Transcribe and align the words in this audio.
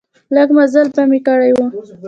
لږ 0.35 0.49
مزل 0.57 0.87
به 0.95 1.03
مې 1.09 1.19
کړی 1.27 1.51
و. 1.55 1.59